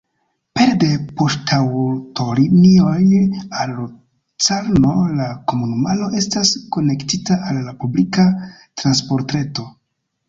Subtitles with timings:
[0.59, 3.03] Pere de poŝtaŭtolinioj
[3.63, 9.73] al Locarno la komunumaro estas konektita al la publika transportreto.